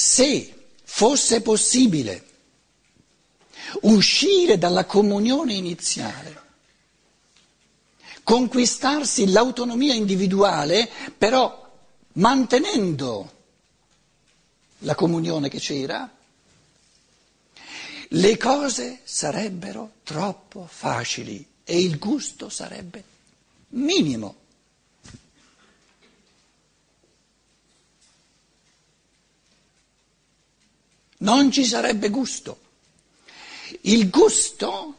se 0.00 0.54
fosse 0.82 1.42
possibile 1.42 2.24
uscire 3.82 4.56
dalla 4.56 4.86
comunione 4.86 5.52
iniziale, 5.52 6.42
conquistarsi 8.24 9.30
l'autonomia 9.30 9.92
individuale, 9.92 10.88
però 11.18 11.70
mantenendo 12.14 13.32
la 14.78 14.94
comunione 14.94 15.50
che 15.50 15.58
c'era, 15.58 16.10
le 18.08 18.36
cose 18.38 19.00
sarebbero 19.04 19.96
troppo 20.02 20.66
facili 20.66 21.46
e 21.62 21.78
il 21.78 21.98
gusto 21.98 22.48
sarebbe 22.48 23.04
minimo. 23.68 24.39
Non 31.22 31.50
ci 31.50 31.64
sarebbe 31.64 32.08
gusto. 32.08 32.58
Il 33.82 34.10
gusto 34.10 34.94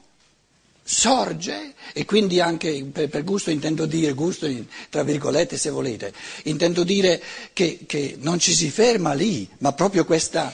sorge, 0.83 1.73
e 1.93 2.05
quindi 2.05 2.39
anche 2.39 2.83
per, 2.83 3.23
gusto 3.23 3.49
intendo 3.49 3.85
dire, 3.85 4.13
gusto 4.13 4.47
tra 4.89 5.03
virgolette 5.03 5.57
se 5.57 5.69
volete, 5.69 6.13
intendo 6.43 6.83
dire 6.83 7.21
che, 7.53 7.79
che 7.85 8.17
non 8.19 8.39
ci 8.39 8.53
si 8.53 8.69
ferma 8.69 9.13
lì, 9.13 9.47
ma 9.59 9.71
proprio 9.71 10.03
questa, 10.03 10.53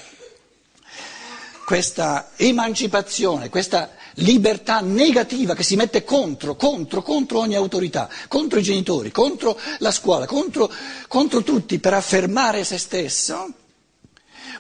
questa 1.66 2.32
emancipazione, 2.36 3.50
questa 3.50 3.96
libertà 4.16 4.80
negativa 4.82 5.56
che 5.56 5.64
si 5.64 5.76
mette 5.76 6.04
contro, 6.04 6.56
contro, 6.56 7.02
contro 7.02 7.40
ogni 7.40 7.56
autorità, 7.56 8.10
contro 8.28 8.60
i 8.60 8.64
genitori, 8.64 9.12
contro 9.12 9.60
la 9.80 9.92
scuola, 9.92 10.26
contro, 10.26 10.72
contro 11.08 11.42
tutti 11.42 11.80
per 11.80 11.94
affermare 11.94 12.64
se 12.64 12.78
stesso, 12.78 13.54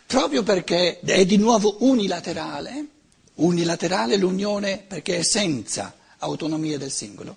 proprio 0.07 0.41
perché 0.41 0.99
è 1.01 1.25
di 1.25 1.37
nuovo 1.37 1.77
unilaterale 1.81 2.95
unilaterale 3.37 4.15
l'unione 4.15 4.77
perché 4.77 5.17
è 5.17 5.23
senza 5.23 5.95
autonomia 6.19 6.77
del 6.77 6.91
singolo. 6.91 7.35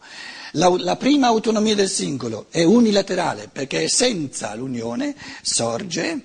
La, 0.52 0.68
la, 0.78 0.96
prima 0.96 1.26
autonomia 1.28 1.74
del 1.74 1.88
singolo 1.88 2.46
è 2.50 2.62
unilaterale 2.62 3.48
perché 3.50 3.84
è 3.84 3.88
senza 3.88 4.54
l'unione, 4.54 5.14
sorge, 5.42 6.24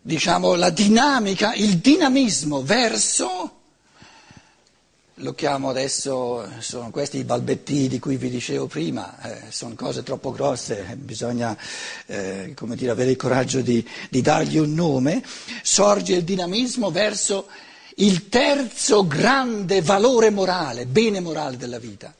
diciamo, 0.00 0.54
la 0.54 0.70
dinamica, 0.70 1.54
il 1.54 1.78
dinamismo 1.78 2.62
verso, 2.62 3.57
lo 5.18 5.34
chiamo 5.34 5.68
adesso, 5.70 6.48
sono 6.60 6.90
questi 6.90 7.18
i 7.18 7.24
balbetti 7.24 7.88
di 7.88 7.98
cui 7.98 8.16
vi 8.16 8.30
dicevo 8.30 8.66
prima, 8.66 9.20
eh, 9.22 9.50
sono 9.50 9.74
cose 9.74 10.02
troppo 10.02 10.30
grosse, 10.30 10.96
bisogna 10.96 11.56
eh, 12.06 12.54
dire, 12.56 12.90
avere 12.90 13.10
il 13.10 13.16
coraggio 13.16 13.60
di, 13.60 13.86
di 14.10 14.20
dargli 14.20 14.58
un 14.58 14.74
nome, 14.74 15.24
sorge 15.62 16.14
il 16.14 16.24
dinamismo 16.24 16.90
verso 16.90 17.48
il 17.96 18.28
terzo 18.28 19.06
grande 19.06 19.82
valore 19.82 20.30
morale, 20.30 20.86
bene 20.86 21.20
morale 21.20 21.56
della 21.56 21.78
vita, 21.78 22.14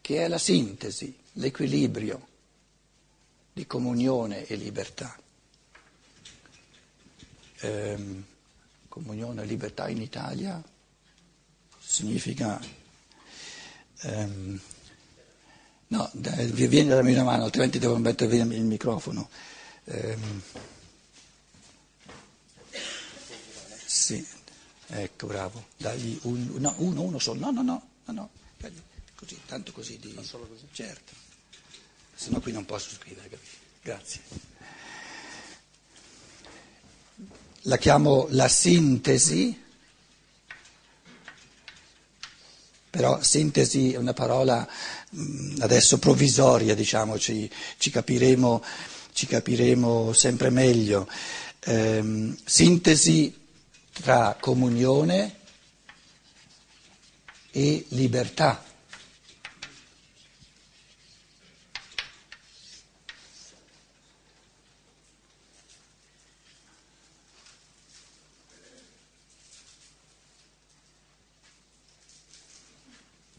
che 0.00 0.24
è 0.24 0.28
la 0.28 0.38
sintesi, 0.38 1.14
l'equilibrio 1.34 2.26
di 3.52 3.66
comunione 3.66 4.46
e 4.46 4.56
libertà. 4.56 5.16
Ehm, 7.60 8.24
comunione 8.94 9.42
e 9.42 9.46
libertà 9.46 9.88
in 9.88 10.00
Italia 10.00 10.62
significa... 11.80 12.60
Ehm, 14.02 14.60
no, 15.88 16.10
vi 16.12 16.66
viene 16.68 16.90
dalla 16.90 17.02
mia 17.02 17.24
mano, 17.24 17.44
altrimenti 17.44 17.78
devo 17.80 17.96
mettere 17.96 18.30
via 18.30 18.44
il 18.44 18.62
microfono. 18.64 19.28
Ehm, 19.84 20.42
Sì, 23.86 24.26
ecco, 24.88 25.26
bravo. 25.28 25.66
Dagli 25.76 26.18
un, 26.24 26.56
no, 26.58 26.74
uno, 26.78 27.02
uno 27.02 27.18
solo. 27.18 27.38
No, 27.40 27.50
no, 27.52 27.62
no, 27.62 27.88
no, 28.06 28.12
no. 28.12 28.30
Così, 29.14 29.40
tanto 29.46 29.72
così 29.72 29.98
di... 29.98 30.12
Ma 30.12 30.22
solo 30.22 30.46
così? 30.46 30.66
Certo. 30.72 31.12
Se 32.14 32.28
no 32.30 32.40
qui 32.40 32.52
non 32.52 32.64
posso 32.64 32.90
scrivere, 32.90 33.28
capisci? 33.28 33.56
Grazie. 33.82 34.20
La 37.66 37.78
chiamo 37.78 38.26
la 38.30 38.46
sintesi, 38.46 39.58
però 42.90 43.22
sintesi 43.22 43.94
è 43.94 43.96
una 43.96 44.12
parola 44.12 44.68
mm, 45.16 45.60
adesso 45.60 45.98
provvisoria, 45.98 46.74
diciamo, 46.74 47.18
ci, 47.18 47.50
ci, 47.78 47.90
capiremo, 47.90 48.62
ci 49.12 49.26
capiremo, 49.26 50.12
sempre 50.12 50.50
meglio. 50.50 51.08
Eh, 51.60 52.34
sintesi 52.44 53.34
tra 53.92 54.36
comunione 54.38 55.36
e 57.50 57.86
libertà. 57.88 58.62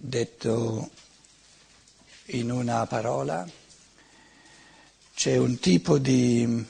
Detto 0.08 0.92
in 2.26 2.52
una 2.52 2.86
parola, 2.86 3.44
c'è 5.16 5.36
un 5.36 5.58
tipo 5.58 5.98
di 5.98 6.64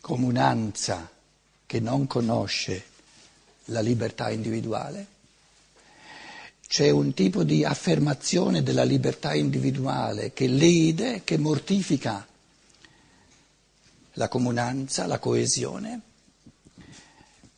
comunanza 0.00 1.10
che 1.66 1.80
non 1.80 2.06
conosce 2.06 2.84
la 3.66 3.80
libertà 3.80 4.30
individuale, 4.30 5.06
c'è 6.68 6.90
un 6.90 7.12
tipo 7.12 7.42
di 7.42 7.64
affermazione 7.64 8.62
della 8.62 8.84
libertà 8.84 9.34
individuale 9.34 10.32
che 10.32 10.46
lede, 10.46 11.22
che 11.24 11.36
mortifica 11.36 12.24
la 14.12 14.28
comunanza, 14.28 15.06
la 15.06 15.18
coesione, 15.18 16.00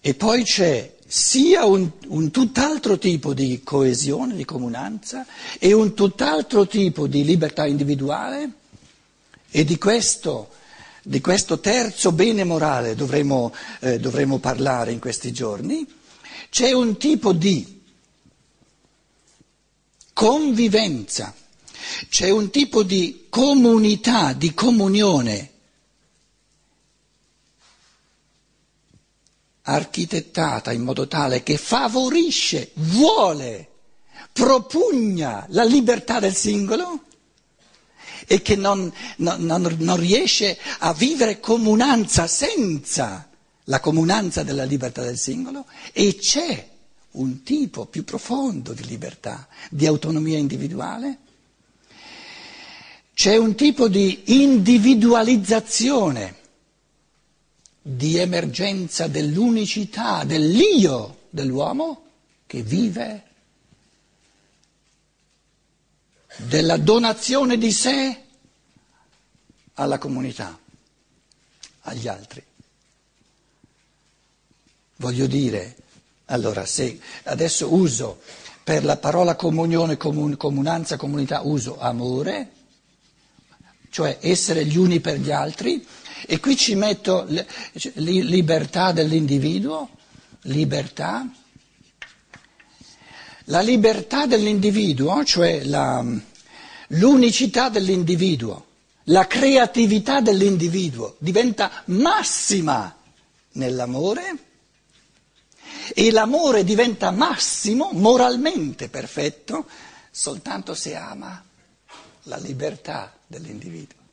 e 0.00 0.14
poi 0.14 0.42
c'è 0.42 0.95
sia 1.06 1.64
un, 1.64 1.88
un, 2.08 2.30
tutt'altro 2.30 2.98
tipo 2.98 3.32
di 3.32 3.62
coesione, 3.62 4.34
di 4.34 4.44
comunanza, 4.44 5.26
e 5.58 5.72
un 5.72 5.94
tutt'altro 5.94 6.66
tipo 6.66 7.06
di 7.06 7.24
libertà 7.24 7.66
individuale, 7.66 8.50
e 9.50 9.64
di 9.64 9.78
questo 9.78 10.50
di 11.06 11.20
questo 11.20 11.60
terzo 11.60 12.10
bene 12.10 12.42
morale 12.42 12.96
dovremo, 12.96 13.54
eh, 13.78 14.00
dovremo 14.00 14.38
parlare 14.38 14.90
in 14.90 14.98
questi 14.98 15.32
giorni, 15.32 15.86
c'è 16.50 16.72
un 16.72 16.96
tipo 16.96 17.32
di 17.32 17.80
convivenza, 20.12 21.32
c'è 22.08 22.30
un 22.30 22.50
tipo 22.50 22.82
di 22.82 23.26
comunità, 23.28 24.32
di 24.32 24.52
comunione 24.52 25.50
architettata 29.68 30.72
in 30.72 30.82
modo 30.82 31.06
tale 31.08 31.42
che 31.42 31.56
favorisce, 31.58 32.70
vuole, 32.74 33.68
propugna 34.32 35.44
la 35.50 35.64
libertà 35.64 36.20
del 36.20 36.34
singolo 36.34 37.00
e 38.26 38.42
che 38.42 38.56
non, 38.56 38.92
non, 39.18 39.44
non 39.78 39.96
riesce 39.96 40.58
a 40.78 40.92
vivere 40.92 41.40
comunanza 41.40 42.26
senza 42.26 43.28
la 43.64 43.80
comunanza 43.80 44.42
della 44.42 44.64
libertà 44.64 45.02
del 45.02 45.18
singolo 45.18 45.66
e 45.92 46.16
c'è 46.16 46.68
un 47.12 47.42
tipo 47.42 47.86
più 47.86 48.04
profondo 48.04 48.72
di 48.72 48.84
libertà, 48.84 49.48
di 49.70 49.86
autonomia 49.86 50.38
individuale, 50.38 51.18
c'è 53.14 53.36
un 53.36 53.54
tipo 53.54 53.88
di 53.88 54.22
individualizzazione, 54.42 56.34
di 57.88 58.16
emergenza 58.16 59.06
dell'unicità, 59.06 60.24
dell'io 60.24 61.26
dell'uomo 61.30 62.02
che 62.44 62.60
vive 62.62 63.22
della 66.38 66.78
donazione 66.78 67.56
di 67.56 67.70
sé 67.70 68.24
alla 69.74 69.98
comunità, 69.98 70.58
agli 71.82 72.08
altri. 72.08 72.42
Voglio 74.96 75.28
dire, 75.28 75.76
allora, 76.24 76.66
se 76.66 76.98
adesso 77.22 77.72
uso 77.72 78.20
per 78.64 78.84
la 78.84 78.96
parola 78.96 79.36
comunione, 79.36 79.96
comun, 79.96 80.36
comunanza, 80.36 80.96
comunità, 80.96 81.42
uso 81.42 81.78
amore, 81.78 82.50
cioè 83.90 84.18
essere 84.22 84.66
gli 84.66 84.76
uni 84.76 84.98
per 84.98 85.20
gli 85.20 85.30
altri, 85.30 85.86
e 86.26 86.40
qui 86.40 86.56
ci 86.56 86.74
metto 86.74 87.26
libertà 87.94 88.90
dell'individuo, 88.92 89.88
libertà. 90.42 91.26
La 93.44 93.60
libertà 93.60 94.26
dell'individuo, 94.26 95.24
cioè 95.24 95.62
la, 95.64 96.04
l'unicità 96.88 97.68
dell'individuo, 97.68 98.64
la 99.04 99.26
creatività 99.28 100.20
dell'individuo 100.20 101.14
diventa 101.18 101.70
massima 101.86 102.92
nell'amore 103.52 104.38
e 105.94 106.10
l'amore 106.10 106.64
diventa 106.64 107.12
massimo, 107.12 107.90
moralmente 107.92 108.88
perfetto, 108.88 109.66
soltanto 110.10 110.74
se 110.74 110.96
ama 110.96 111.40
la 112.24 112.36
libertà 112.38 113.12
dell'individuo. 113.28 114.05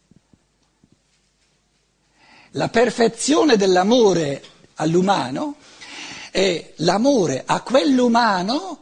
La 2.56 2.70
perfezione 2.70 3.56
dell'amore 3.58 4.44
all'umano 4.76 5.56
è 6.32 6.74
l'amore 6.78 7.44
a 7.46 7.62
quell'umano 7.62 8.82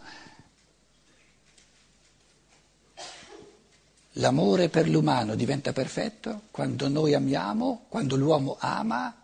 L'amore 4.15 4.67
per 4.67 4.89
l'umano 4.89 5.35
diventa 5.35 5.71
perfetto 5.71 6.41
quando 6.51 6.89
noi 6.89 7.13
amiamo, 7.13 7.85
quando 7.87 8.17
l'uomo 8.17 8.57
ama 8.59 9.15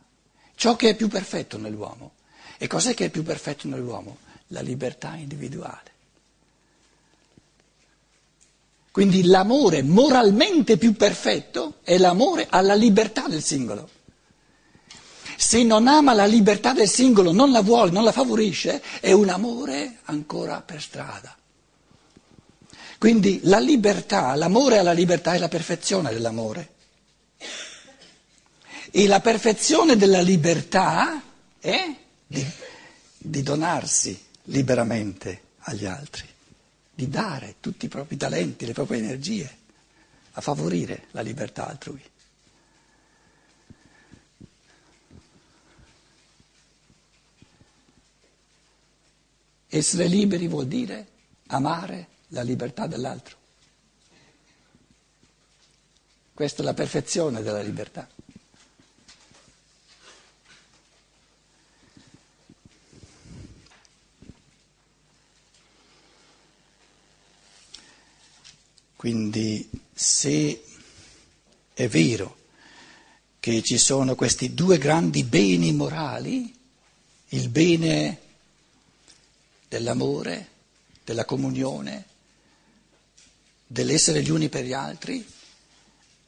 ciò 0.56 0.78
che 0.78 0.90
è 0.90 0.96
più 0.96 1.10
perfetto 1.10 1.58
nell'uomo. 1.58 2.14
E 2.58 2.68
cos'è 2.68 2.94
che 2.94 3.06
è 3.06 3.10
più 3.10 3.24
perfetto 3.24 3.68
nell'uomo? 3.68 4.20
La 4.48 4.62
libertà 4.62 5.16
individuale. 5.16 5.92
Quindi 8.92 9.26
l'amore 9.26 9.84
moralmente 9.84 10.78
più 10.78 10.94
perfetto 10.96 11.76
è 11.84 11.98
l'amore 11.98 12.48
alla 12.50 12.74
libertà 12.74 13.28
del 13.28 13.44
singolo. 13.44 13.90
Se 15.40 15.62
non 15.62 15.88
ama 15.88 16.14
la 16.14 16.26
libertà 16.26 16.74
del 16.74 16.90
singolo, 16.90 17.32
non 17.32 17.52
la 17.52 17.62
vuole, 17.62 17.92
non 17.92 18.04
la 18.04 18.12
favorisce, 18.12 18.82
è 19.00 19.12
un 19.12 19.30
amore 19.30 20.00
ancora 20.06 20.62
per 20.62 20.82
strada. 20.82 21.38
Quindi 22.98 23.42
la 23.44 23.60
libertà, 23.60 24.34
l'amore 24.34 24.80
alla 24.80 24.94
libertà 24.94 25.36
è 25.36 25.38
la 25.38 25.48
perfezione 25.48 26.12
dell'amore. 26.12 26.70
E 28.90 29.06
la 29.06 29.20
perfezione 29.20 29.96
della 29.96 30.22
libertà 30.22 31.22
è 31.60 31.96
di, 32.26 32.46
di 33.16 33.44
donarsi 33.44 34.20
liberamente 34.46 35.42
agli 35.60 35.86
altri, 35.86 36.26
di 36.96 37.08
dare 37.10 37.58
tutti 37.60 37.86
i 37.86 37.90
propri 37.90 38.18
talenti, 38.18 38.66
le 38.66 38.74
proprie 38.74 38.98
energie, 38.98 39.58
a 40.32 40.42
favorire 40.42 41.04
la 41.12 41.22
libertà 41.22 41.68
altrui. 41.68 42.02
Essere 49.70 50.08
liberi 50.08 50.48
vuol 50.48 50.68
dire 50.68 51.08
amare 51.48 52.08
la 52.30 52.42
libertà 52.42 52.88
dell'altro. 52.88 53.36
Questa 56.34 56.62
è 56.62 56.66
la 56.66 56.74
perfezione 56.74 57.42
della 57.42 57.62
libertà. 57.62 58.08
Quindi 68.96 69.70
se 69.94 70.64
è 71.74 71.88
vero 71.88 72.38
che 73.40 73.62
ci 73.62 73.78
sono 73.78 74.16
questi 74.16 74.54
due 74.54 74.78
grandi 74.78 75.24
beni 75.24 75.72
morali, 75.72 76.54
il 77.30 77.50
bene 77.50 78.20
dell'amore, 79.68 80.50
della 81.04 81.26
comunione, 81.26 82.06
dell'essere 83.66 84.22
gli 84.22 84.30
uni 84.30 84.50
per 84.50 84.64
gli 84.64 84.74
altri, 84.74 85.26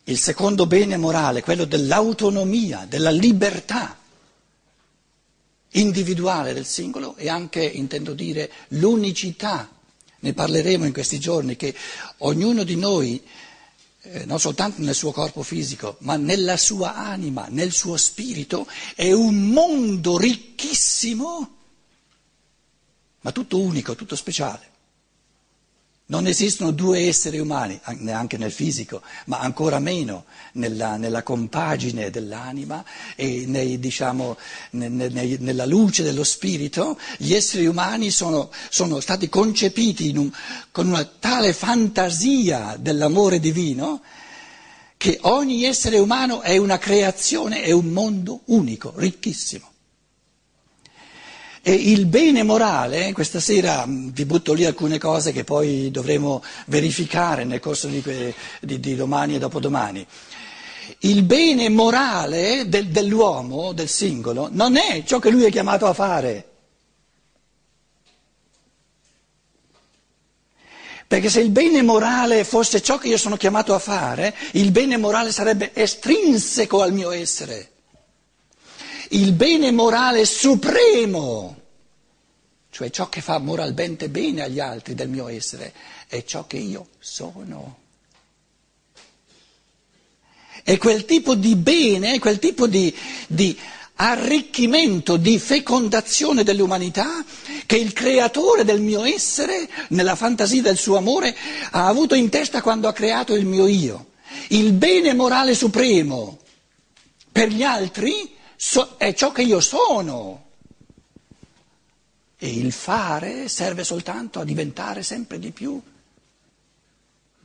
il 0.06 0.18
secondo 0.18 0.66
bene 0.66 0.98
morale, 0.98 1.42
quello 1.42 1.66
dell'autonomia, 1.66 2.86
della 2.88 3.12
libertà 3.12 3.98
individuale 5.74 6.54
del 6.54 6.66
singolo 6.66 7.16
e 7.16 7.30
anche, 7.30 7.64
intendo 7.64 8.14
dire, 8.14 8.52
l'unicità. 8.70 9.70
Ne 10.22 10.34
parleremo 10.34 10.86
in 10.86 10.94
questi 10.94 11.20
giorni 11.20 11.56
che 11.56 11.74
ognuno 12.20 12.64
di 12.64 12.76
noi, 12.76 13.24
eh, 14.02 14.26
non 14.26 14.40
soltanto 14.40 14.82
nel 14.82 14.96
suo 14.96 15.12
corpo 15.12 15.44
fisico, 15.44 15.98
ma 16.00 16.16
nella 16.16 16.58
sua 16.58 16.96
anima, 16.96 17.46
nel 17.50 17.72
suo 17.72 17.96
spirito, 17.96 18.68
è 18.96 19.12
un 19.12 19.50
mondo 19.50 20.18
ricchissimo, 20.18 21.58
ma 23.22 23.32
tutto 23.32 23.60
unico, 23.60 23.96
tutto 23.96 24.16
speciale. 24.16 24.68
Non 26.10 26.26
esistono 26.26 26.72
due 26.72 27.02
esseri 27.08 27.38
umani, 27.38 27.80
neanche 27.98 28.38
nel 28.38 28.52
fisico, 28.52 29.04
ma 29.26 29.38
ancora 29.42 29.78
meno 29.78 30.26
nella, 30.54 30.98
nella 30.98 31.22
compagine 31.22 32.10
dell'anima 32.10 32.84
e 33.16 33.44
nei, 33.46 33.78
diciamo, 33.78 34.36
ne, 34.72 34.88
ne, 34.88 35.38
nella 35.38 35.68
luce 35.68 36.02
dello 36.02 36.24
spirito. 36.24 36.98
Gli 37.18 37.36
esseri 37.36 37.68
umani 37.68 38.10
sono, 38.10 38.50
sono 38.70 39.00
stati 39.02 39.30
concepiti 39.30 40.10
un, 40.18 40.32
con 40.72 40.88
una 40.88 41.06
tale 41.06 41.54
fantasia 41.54 42.76
dell'amore 42.80 43.40
divino 43.40 44.02
che 44.98 45.20
ogni 45.22 45.64
essere 45.64 46.00
umano 46.00 46.42
è 46.42 46.58
una 46.58 46.80
creazione, 46.80 47.62
è 47.62 47.72
un 47.72 47.86
mondo 47.86 48.42
unico, 48.46 48.94
ricchissimo. 48.96 49.69
E 51.62 51.74
il 51.74 52.06
bene 52.06 52.44
morale, 52.44 53.12
questa 53.12 53.40
sera 53.42 53.86
mm, 53.86 54.10
vi 54.12 54.26
butto 54.26 54.54
lì 54.54 54.64
alcune 54.66 54.98
cose 54.98 55.34
che 55.34 55.44
poi 55.44 55.92
dovremo 55.92 56.42
verificare 56.68 57.44
nel 57.44 57.60
corso 57.60 57.88
di, 57.88 58.02
di, 58.62 58.80
di 58.80 58.96
domani 58.96 59.36
e 59.36 59.40
dopodomani. 59.40 60.06
Il 61.00 61.24
bene 61.24 61.70
morale 61.70 62.68
del, 62.70 62.88
dell'uomo, 62.88 63.74
del 63.74 63.90
singolo, 63.90 64.48
non 64.52 64.78
è 64.78 65.04
ciò 65.06 65.20
che 65.20 65.30
lui 65.30 65.44
è 65.44 65.52
chiamato 65.52 65.86
a 65.86 65.94
fare. 65.94 66.46
Perché 71.08 71.30
se 71.30 71.42
il 71.42 71.50
bene 71.50 71.82
morale 71.82 72.44
fosse 72.44 72.82
ciò 72.82 72.98
che 72.98 73.08
io 73.08 73.18
sono 73.18 73.36
chiamato 73.36 73.74
a 73.74 73.80
fare, 73.80 74.34
il 74.54 74.72
bene 74.72 74.96
morale 74.96 75.32
sarebbe 75.32 75.72
estrinseco 75.74 76.82
al 76.82 76.94
mio 76.94 77.12
essere 77.12 77.72
il 79.10 79.34
bene 79.34 79.72
morale 79.72 80.26
supremo, 80.26 81.56
cioè 82.70 82.90
ciò 82.90 83.10
che 83.10 83.22
fa 83.22 83.40
moralmente 83.40 84.10
bene 84.10 84.44
agli 84.44 84.60
altri 84.60 84.94
del 84.94 85.10
mio 85.10 85.28
essere, 85.28 85.74
è 86.08 86.24
ciò 86.24 86.46
che 86.46 86.58
io 86.58 86.88
sono. 87.00 87.78
È 90.64 90.78
quel 90.78 91.06
tipo 91.06 91.36
di 91.36 91.56
bene, 91.56 92.20
quel 92.20 92.38
tipo 92.38 92.68
di, 92.68 92.96
di 93.28 93.58
arricchimento, 93.96 95.18
di 95.18 95.40
fecondazione 95.40 96.44
dell'umanità 96.44 97.26
che 97.66 97.78
il 97.78 97.94
creatore 97.94 98.64
del 98.64 98.82
mio 98.82 99.04
essere, 99.04 99.68
nella 99.90 100.16
fantasia 100.16 100.62
del 100.62 100.78
suo 100.78 100.98
amore, 100.98 101.36
ha 101.72 101.88
avuto 101.88 102.14
in 102.14 102.30
testa 102.30 102.62
quando 102.62 102.88
ha 102.88 102.94
creato 102.94 103.34
il 103.34 103.46
mio 103.46 103.66
io. 103.66 104.08
Il 104.50 104.74
bene 104.74 105.14
morale 105.14 105.56
supremo 105.56 106.40
per 107.32 107.50
gli 107.50 107.64
altri 107.64 108.38
so, 108.62 108.96
è 108.98 109.14
ciò 109.14 109.32
che 109.32 109.44
io 109.44 109.62
sono. 109.62 110.48
E 112.38 112.50
il 112.50 112.72
fare 112.74 113.48
serve 113.48 113.84
soltanto 113.84 114.40
a 114.40 114.44
diventare 114.44 115.02
sempre 115.02 115.40
di 115.40 115.52
più 115.52 115.82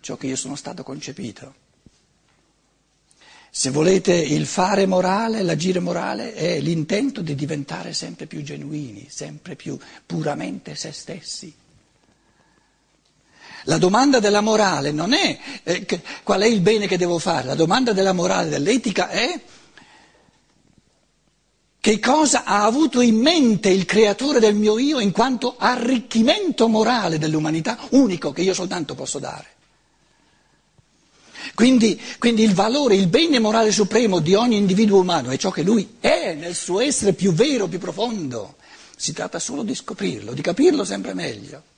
ciò 0.01 0.17
che 0.17 0.27
io 0.27 0.37
sono 0.37 0.57
stato 0.57 0.83
concepito. 0.83 1.63
Se 3.51 3.71
volete 3.71 4.13
il 4.13 4.47
fare 4.47 4.87
morale, 4.87 5.43
l'agire 5.43 5.79
morale 5.79 6.35
è 6.35 6.61
l'intento 6.61 7.23
di 7.23 7.37
diventare 7.37 7.93
sempre 7.93 8.27
più 8.27 8.43
genuini, 8.43 9.07
sempre 9.09 9.55
più 9.55 9.79
puramente 10.05 10.75
se 10.75 10.91
stessi. 10.93 11.55
La 13.65 13.79
domanda 13.79 14.19
della 14.19 14.43
morale 14.43 14.91
non 14.91 15.13
è 15.13 15.39
eh, 15.63 15.87
qual 16.23 16.43
è 16.43 16.47
il 16.47 16.61
bene 16.61 16.87
che 16.87 16.99
devo 16.99 17.19
fare, 17.19 17.47
la 17.47 17.55
domanda 17.55 17.93
della 17.93 18.13
morale, 18.13 18.51
dell'etica 18.51 19.09
è 19.09 19.41
che 21.85 22.01
cosa 22.01 22.45
ha 22.45 22.65
avuto 22.65 23.03
in 23.03 23.17
mente 23.17 23.69
il 23.69 23.85
creatore 23.85 24.41
del 24.41 24.55
mio 24.55 24.79
io 24.79 25.01
in 25.01 25.13
quanto 25.13 25.57
arricchimento 25.59 26.67
morale 26.67 27.19
dell'umanità 27.19 27.77
unico 27.91 28.33
che 28.33 28.41
io 28.41 28.55
soltanto 28.55 28.95
posso 28.95 29.19
dare. 29.19 29.49
Quindi, 31.55 32.01
quindi, 32.19 32.43
il 32.43 32.55
valore, 32.55 32.95
il 32.95 33.09
bene 33.09 33.39
morale 33.39 33.71
supremo 33.71 34.21
di 34.21 34.33
ogni 34.33 34.57
individuo 34.57 35.01
umano 35.01 35.29
è 35.29 35.37
ciò 35.37 35.51
che 35.51 35.63
lui 35.63 35.97
è 36.01 36.33
nel 36.33 36.55
suo 36.55 36.81
essere 36.81 37.13
più 37.13 37.35
vero, 37.35 37.69
più 37.69 37.79
profondo. 37.79 38.55
Si 38.97 39.13
tratta 39.13 39.39
solo 39.39 39.63
di 39.63 39.75
scoprirlo, 39.75 40.33
di 40.33 40.41
capirlo 40.41 40.87
sempre 40.87 41.13
meglio. 41.13 41.74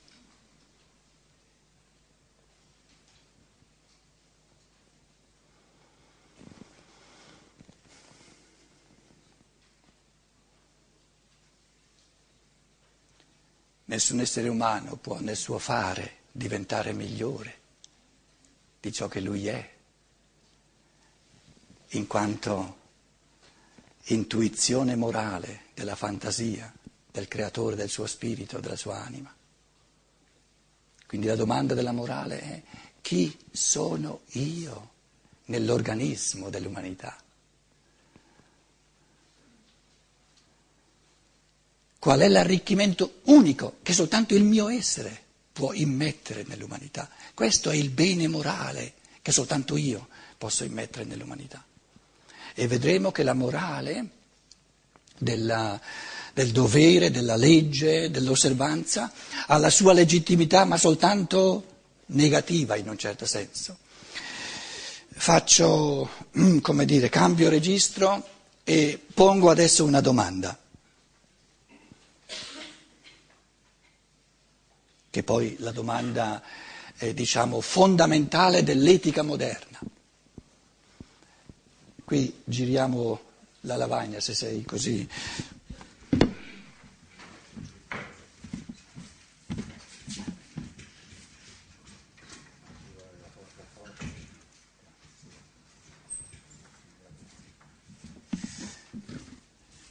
Nessun 13.89 14.19
essere 14.21 14.47
umano 14.47 14.95
può 14.95 15.19
nel 15.19 15.35
suo 15.35 15.59
fare 15.59 16.19
diventare 16.31 16.93
migliore 16.93 17.55
di 18.79 18.91
ciò 18.91 19.07
che 19.07 19.19
lui 19.19 19.47
è. 19.47 19.75
in 21.91 22.07
quanto 22.07 22.75
intuizione 24.07 24.95
morale 24.95 25.67
della 25.73 25.95
fantasia 25.95 26.73
del 27.11 27.27
creatore 27.27 27.75
del 27.75 27.89
suo 27.89 28.05
spirito, 28.05 28.59
della 28.59 28.75
sua 28.75 29.01
anima. 29.01 29.33
Quindi 31.05 31.27
la 31.27 31.35
domanda 31.35 31.73
della 31.73 31.93
morale 31.93 32.39
è 32.41 32.61
chi 33.01 33.37
sono 33.49 34.21
io 34.31 34.89
nell'organismo 35.45 36.49
dell'umanità? 36.49 37.15
Qual 42.07 42.21
è 42.21 42.29
l'arricchimento 42.29 43.15
unico 43.23 43.79
che 43.83 43.91
soltanto 43.91 44.33
il 44.33 44.43
mio 44.43 44.69
essere 44.69 45.23
può 45.51 45.73
immettere 45.73 46.45
nell'umanità? 46.47 47.09
Questo 47.33 47.69
è 47.69 47.75
il 47.75 47.89
bene 47.89 48.29
morale 48.29 48.93
che 49.21 49.33
soltanto 49.33 49.75
io 49.75 50.07
posso 50.37 50.63
immettere 50.63 51.03
nell'umanità. 51.03 51.61
E 52.53 52.65
vedremo 52.65 53.11
che 53.11 53.23
la 53.23 53.33
morale 53.33 54.07
della, 55.17 55.77
del 56.33 56.51
dovere, 56.51 57.11
della 57.11 57.35
legge, 57.35 58.09
dell'osservanza 58.09 59.11
ha 59.45 59.57
la 59.57 59.69
sua 59.69 59.91
legittimità, 59.91 60.63
ma 60.63 60.77
soltanto 60.77 61.65
negativa 62.05 62.77
in 62.77 62.87
un 62.87 62.97
certo 62.97 63.25
senso. 63.25 63.79
Faccio, 65.09 66.09
come 66.61 66.85
dire, 66.85 67.09
cambio 67.09 67.49
registro 67.49 68.25
e 68.63 68.97
pongo 69.13 69.49
adesso 69.49 69.83
una 69.83 69.99
domanda. 69.99 70.57
Che 75.09 75.23
poi 75.23 75.55
la 75.59 75.71
domanda, 75.71 76.41
è, 76.97 77.13
diciamo, 77.13 77.61
fondamentale 77.61 78.63
dell'etica 78.63 79.21
moderna. 79.21 79.79
Qui 82.03 82.41
giriamo 82.43 83.19
la 83.61 83.75
lavagna 83.75 84.19
se 84.19 84.33
sei 84.33 84.63
così. 84.63 85.07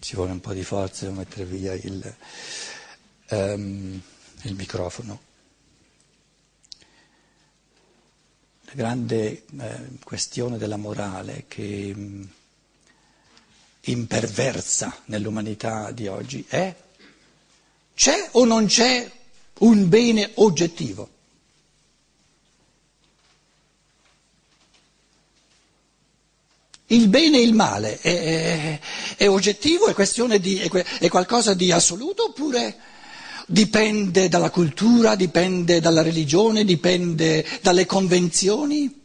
Ci 0.00 0.14
vuole 0.14 0.30
un 0.32 0.40
po' 0.40 0.52
di 0.52 0.62
forza 0.62 1.06
per 1.06 1.14
mettere 1.14 1.44
via 1.44 1.72
il, 1.74 2.14
um, 3.30 4.00
il 4.46 4.54
microfono. 4.54 5.20
La 8.62 8.72
grande 8.74 9.44
eh, 9.58 9.88
questione 10.02 10.58
della 10.58 10.76
morale 10.76 11.44
che 11.48 11.92
mm, 11.94 12.22
imperversa 13.82 15.02
nell'umanità 15.06 15.90
di 15.92 16.06
oggi 16.06 16.44
è 16.48 16.74
c'è 17.94 18.28
o 18.32 18.44
non 18.44 18.66
c'è 18.66 19.10
un 19.60 19.88
bene 19.88 20.32
oggettivo? 20.34 21.10
Il 26.88 27.08
bene 27.08 27.38
e 27.38 27.42
il 27.42 27.52
male 27.54 27.98
è, 27.98 28.20
è, 28.22 28.80
è 29.16 29.28
oggettivo, 29.28 29.86
è, 29.88 30.38
di, 30.38 30.58
è 30.58 31.08
qualcosa 31.08 31.54
di 31.54 31.72
assoluto 31.72 32.26
oppure 32.26 32.76
dipende 33.46 34.28
dalla 34.28 34.50
cultura, 34.50 35.14
dipende 35.14 35.80
dalla 35.80 36.02
religione, 36.02 36.64
dipende 36.64 37.46
dalle 37.62 37.86
convenzioni? 37.86 39.04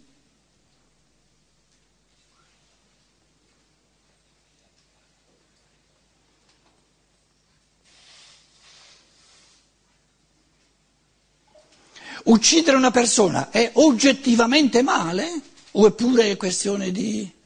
Uccidere 12.24 12.78
una 12.78 12.92
persona 12.92 13.50
è 13.50 13.72
oggettivamente 13.74 14.82
male 14.84 15.42
oppure 15.72 16.32
è 16.32 16.38
questione 16.38 16.92
di... 16.92 17.40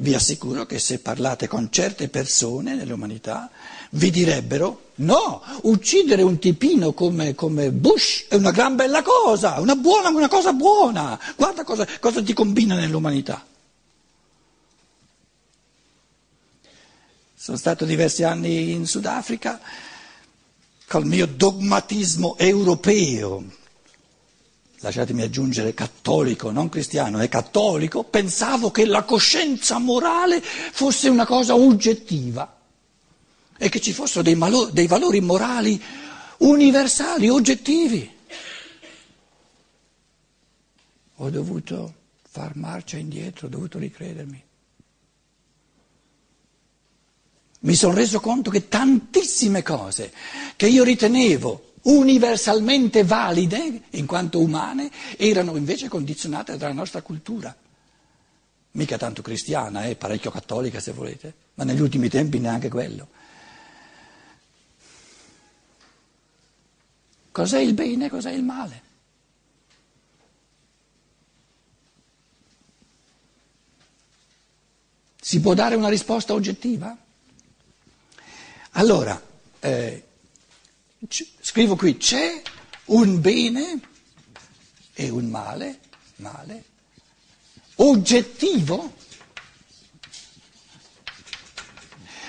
Vi 0.00 0.14
assicuro 0.14 0.64
che 0.64 0.78
se 0.78 0.98
parlate 1.00 1.46
con 1.46 1.68
certe 1.70 2.08
persone 2.08 2.74
nell'umanità 2.74 3.50
vi 3.90 4.10
direbbero 4.10 4.92
no, 4.96 5.42
uccidere 5.64 6.22
un 6.22 6.38
tipino 6.38 6.94
come, 6.94 7.34
come 7.34 7.70
Bush 7.70 8.24
è 8.28 8.34
una 8.36 8.50
gran 8.50 8.76
bella 8.76 9.02
cosa, 9.02 9.60
una, 9.60 9.76
buona, 9.76 10.08
una 10.08 10.28
cosa 10.28 10.54
buona, 10.54 11.20
guarda 11.36 11.64
cosa, 11.64 11.86
cosa 12.00 12.22
ti 12.22 12.32
combina 12.32 12.76
nell'umanità. 12.76 13.44
Sono 17.36 17.58
stato 17.58 17.84
diversi 17.84 18.22
anni 18.22 18.70
in 18.70 18.86
Sudafrica 18.86 19.60
col 20.86 21.04
mio 21.04 21.26
dogmatismo 21.26 22.38
europeo, 22.38 23.44
lasciatemi 24.80 25.22
aggiungere 25.22 25.74
cattolico, 25.74 26.50
non 26.50 26.68
cristiano, 26.68 27.18
è 27.18 27.28
cattolico, 27.28 28.04
pensavo 28.04 28.70
che 28.70 28.86
la 28.86 29.02
coscienza 29.04 29.78
morale 29.78 30.40
fosse 30.40 31.08
una 31.08 31.26
cosa 31.26 31.54
oggettiva 31.54 32.58
e 33.56 33.68
che 33.68 33.80
ci 33.80 33.92
fossero 33.92 34.22
dei, 34.22 34.34
malo- 34.34 34.66
dei 34.66 34.86
valori 34.86 35.20
morali 35.20 35.80
universali, 36.38 37.28
oggettivi. 37.28 38.10
Ho 41.16 41.28
dovuto 41.30 41.94
far 42.22 42.56
marcia 42.56 42.96
indietro, 42.96 43.46
ho 43.46 43.50
dovuto 43.50 43.78
ricredermi. 43.78 44.44
mi 47.62 47.74
sono 47.74 47.94
reso 47.94 48.20
conto 48.20 48.50
che 48.50 48.68
tantissime 48.68 49.62
cose 49.62 50.12
che 50.56 50.66
io 50.66 50.82
ritenevo 50.82 51.69
universalmente 51.82 53.04
valide 53.04 53.82
in 53.90 54.06
quanto 54.06 54.40
umane 54.40 54.90
erano 55.16 55.56
invece 55.56 55.88
condizionate 55.88 56.56
dalla 56.56 56.74
nostra 56.74 57.02
cultura. 57.02 57.54
Mica 58.72 58.98
tanto 58.98 59.22
cristiana, 59.22 59.84
eh, 59.84 59.96
parecchio 59.96 60.30
cattolica 60.30 60.78
se 60.78 60.92
volete, 60.92 61.34
ma 61.54 61.64
negli 61.64 61.80
ultimi 61.80 62.08
tempi 62.08 62.38
neanche 62.38 62.68
quello. 62.68 63.08
Cos'è 67.32 67.60
il 67.60 67.74
bene, 67.74 68.08
cos'è 68.08 68.30
il 68.30 68.42
male? 68.42 68.82
Si 75.20 75.40
può 75.40 75.54
dare 75.54 75.76
una 75.76 75.88
risposta 75.88 76.32
oggettiva? 76.32 76.96
Allora, 78.72 79.20
eh, 79.60 80.04
scrivo 81.08 81.76
qui, 81.76 81.96
c'è 81.96 82.42
un 82.86 83.20
bene 83.20 83.80
e 84.94 85.08
un 85.08 85.26
male, 85.26 85.78
male 86.16 86.64
oggettivo? 87.76 88.94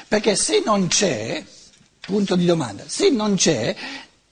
Perché 0.08 0.36
se 0.36 0.62
non 0.66 0.88
c'è, 0.88 1.44
punto 2.00 2.36
di 2.36 2.46
domanda, 2.46 2.84
se 2.88 3.10
non 3.10 3.36
c'è, 3.36 3.75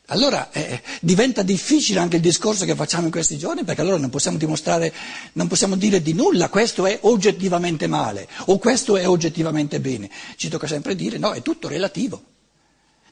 allora 0.08 0.52
eh, 0.52 0.82
diventa 1.00 1.42
difficile 1.42 2.00
anche 2.00 2.18
il 2.18 2.22
discorso 2.22 2.66
che 2.66 2.76
facciamo 2.76 3.06
in 3.06 3.12
questi 3.12 3.38
giorni, 3.38 3.64
perché 3.64 3.82
allora 3.82 3.98
non 3.98 4.10
possiamo 4.10 4.38
dimostrare, 4.38 4.92
non 5.34 5.48
possiamo 5.48 5.76
dire 5.76 6.02
di 6.02 6.14
nulla, 6.14 6.50
questo 6.50 6.86
è 6.86 6.98
oggettivamente 7.04 7.88
male 7.88 8.28
o 8.46 8.58
questo 8.58 8.98
è 8.98 9.08
oggettivamente 9.08 9.80
bene. 9.80 10.10
Ci 10.36 10.50
tocca 10.50 10.68
sempre 10.68 10.96
dire 10.96 11.18
no, 11.18 11.32
è 11.32 11.42
tutto 11.42 11.68
relativo. 11.68 12.24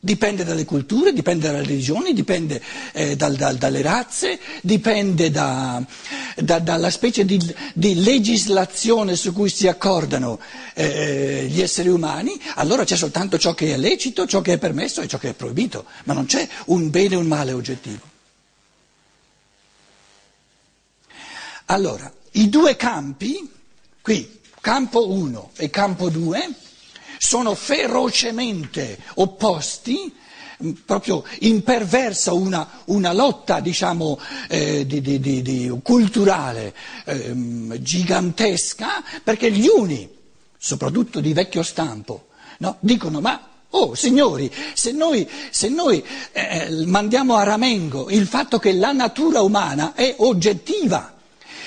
Dipende 0.07 0.45
dalle 0.45 0.63
culture, 0.63 1.11
dipende 1.11 1.47
dalle 1.47 1.63
religioni, 1.65 2.13
dipende 2.13 2.61
eh, 2.93 3.17
dal, 3.17 3.35
dal, 3.35 3.57
dalle 3.57 3.81
razze, 3.81 4.39
dipende 4.61 5.29
da, 5.29 5.83
da, 6.37 6.59
dalla 6.59 6.89
specie 6.89 7.25
di, 7.25 7.37
di, 7.73 8.01
legislazione 8.01 9.17
su 9.17 9.33
cui 9.33 9.49
si 9.49 9.67
accordano 9.67 10.39
eh, 10.75 11.47
gli 11.49 11.61
esseri 11.61 11.89
umani. 11.89 12.39
Allora 12.55 12.85
c'è 12.85 12.95
soltanto 12.95 13.37
ciò 13.37 13.53
che 13.53 13.73
è 13.73 13.77
lecito, 13.77 14.25
ciò 14.25 14.39
che 14.39 14.53
è 14.53 14.57
permesso 14.57 15.01
e 15.01 15.09
ciò 15.09 15.17
che 15.17 15.31
è 15.31 15.33
proibito, 15.33 15.83
ma 16.05 16.13
non 16.13 16.25
c'è 16.25 16.47
un 16.67 16.89
bene 16.89 17.15
e 17.15 17.17
un 17.17 17.27
male 17.27 17.51
oggettivo. 17.51 17.99
Allora, 21.65 22.09
i 22.31 22.47
due 22.47 22.77
campi, 22.77 23.51
qui 23.99 24.39
campo 24.61 25.11
1 25.11 25.51
e 25.57 25.69
campo 25.69 26.07
2, 26.07 26.49
sono 27.17 27.55
ferocemente 27.55 28.97
opposti, 29.15 30.13
mm, 30.63 30.71
proprio 30.85 31.23
imperversa 31.39 32.33
una, 32.33 32.67
una 32.85 33.13
lotta 33.13 33.59
diciamo, 33.59 34.19
eh, 34.47 34.85
di, 34.85 35.01
di, 35.01 35.19
di, 35.19 35.79
culturale 35.83 36.73
eh, 37.05 37.33
gigantesca, 37.81 39.03
perché 39.23 39.51
gli 39.51 39.67
uni, 39.67 40.09
soprattutto 40.57 41.19
di 41.19 41.33
vecchio 41.33 41.63
stampo, 41.63 42.27
no, 42.59 42.77
dicono 42.79 43.21
ma 43.21 43.47
Oh 43.71 43.95
signori, 43.95 44.49
se 44.73 44.93
noi, 44.93 45.29
se 45.51 45.67
noi 45.67 46.03
eh, 46.31 46.85
mandiamo 46.85 47.35
a 47.35 47.43
ramengo 47.43 48.09
il 48.09 48.25
fatto 48.25 48.59
che 48.59 48.71
la 48.71 48.93
natura 48.93 49.41
umana 49.41 49.93
è 49.93 50.15
oggettiva, 50.19 51.16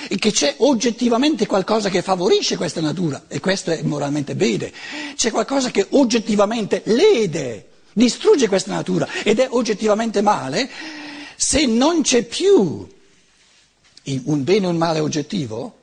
e 0.07 0.17
che 0.17 0.31
c'è 0.31 0.55
oggettivamente 0.57 1.45
qualcosa 1.45 1.89
che 1.89 2.01
favorisce 2.01 2.57
questa 2.57 2.81
natura, 2.81 3.23
e 3.27 3.39
questo 3.39 3.71
è 3.71 3.81
moralmente 3.83 4.35
bene, 4.35 4.71
c'è 5.15 5.31
qualcosa 5.31 5.71
che 5.71 5.87
oggettivamente 5.91 6.81
lede, 6.85 7.67
distrugge 7.93 8.47
questa 8.47 8.73
natura 8.73 9.07
ed 9.23 9.39
è 9.39 9.47
oggettivamente 9.49 10.21
male, 10.21 10.69
se 11.35 11.65
non 11.65 12.01
c'è 12.01 12.23
più 12.23 12.87
un 14.23 14.43
bene 14.43 14.67
o 14.67 14.69
un 14.69 14.77
male 14.77 14.99
oggettivo, 14.99 15.79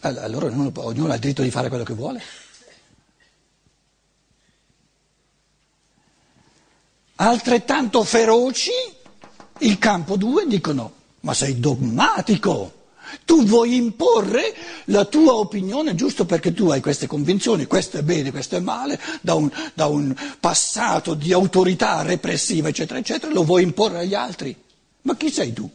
allora 0.00 0.46
ognuno, 0.46 0.70
ognuno 0.74 1.10
ha 1.12 1.14
il 1.14 1.20
diritto 1.20 1.42
di 1.42 1.50
fare 1.50 1.68
quello 1.68 1.84
che 1.84 1.94
vuole. 1.94 2.22
Altrettanto 7.16 8.04
feroci, 8.04 8.70
il 9.60 9.78
campo 9.78 10.16
2 10.16 10.46
dicono, 10.46 10.92
ma 11.20 11.32
sei 11.32 11.58
dogmatico, 11.58 12.75
tu 13.24 13.44
vuoi 13.44 13.76
imporre 13.76 14.54
la 14.86 15.04
tua 15.04 15.34
opinione 15.34 15.94
giusto 15.94 16.26
perché 16.26 16.52
tu 16.52 16.68
hai 16.68 16.80
queste 16.80 17.06
convinzioni, 17.06 17.66
questo 17.66 17.98
è 17.98 18.02
bene, 18.02 18.30
questo 18.30 18.56
è 18.56 18.60
male, 18.60 19.00
da 19.20 19.34
un, 19.34 19.50
da 19.74 19.86
un 19.86 20.14
passato 20.38 21.14
di 21.14 21.32
autorità 21.32 22.02
repressiva, 22.02 22.68
eccetera, 22.68 22.98
eccetera, 22.98 23.32
lo 23.32 23.44
vuoi 23.44 23.62
imporre 23.62 23.98
agli 23.98 24.14
altri. 24.14 24.54
Ma 25.02 25.16
chi 25.16 25.30
sei 25.30 25.52
tu? 25.52 25.68